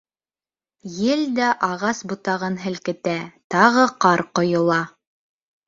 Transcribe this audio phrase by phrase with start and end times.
[1.07, 3.15] Ел дә ағас ботағын һелкетә,
[3.57, 4.83] тағы ҡар ҡойола.